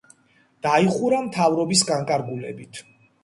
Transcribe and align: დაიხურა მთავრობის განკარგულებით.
დაიხურა 0.67 1.19
მთავრობის 1.27 1.85
განკარგულებით. 1.91 2.81